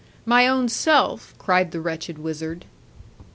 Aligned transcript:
'My 0.25 0.47
own 0.47 0.67
self,' 0.67 1.35
cried 1.37 1.69
the 1.69 1.79
wretched 1.79 2.17
wizard. 2.17 2.65